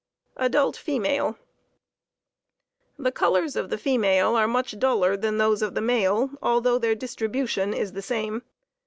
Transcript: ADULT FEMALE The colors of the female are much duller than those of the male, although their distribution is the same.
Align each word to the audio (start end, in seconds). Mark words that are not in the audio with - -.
ADULT 0.37 0.77
FEMALE 0.77 1.37
The 2.97 3.11
colors 3.11 3.55
of 3.55 3.69
the 3.69 3.77
female 3.77 4.35
are 4.35 4.47
much 4.47 4.79
duller 4.79 5.15
than 5.15 5.37
those 5.37 5.61
of 5.61 5.75
the 5.75 5.79
male, 5.79 6.31
although 6.41 6.79
their 6.79 6.95
distribution 6.95 7.71
is 7.71 7.91
the 7.93 8.01
same. 8.01 8.41